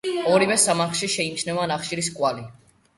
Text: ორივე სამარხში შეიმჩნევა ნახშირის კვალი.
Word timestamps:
ორივე 0.35 0.57
სამარხში 0.61 1.11
შეიმჩნევა 1.17 1.69
ნახშირის 1.75 2.13
კვალი. 2.19 2.53